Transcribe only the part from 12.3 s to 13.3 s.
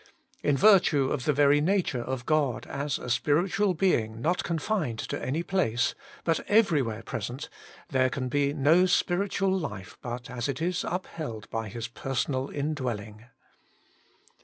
indwelling.